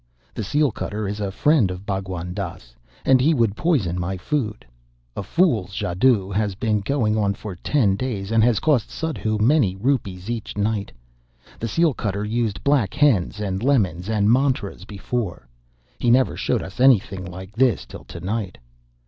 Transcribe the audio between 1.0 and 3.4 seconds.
is the friend of Bhagwan Dass, and he